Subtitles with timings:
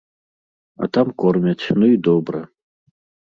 [0.85, 2.41] А там кормяць, ну і добра.